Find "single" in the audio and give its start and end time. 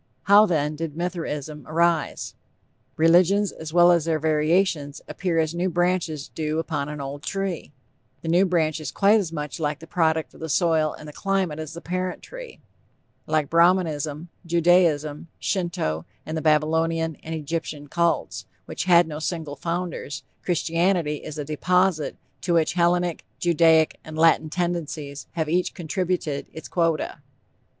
19.19-19.55